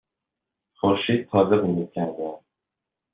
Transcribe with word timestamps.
خورشید 0.79 1.29
تازه 1.29 1.55
غروب 1.57 1.91
کرده 1.91 2.23
است. 2.35 2.43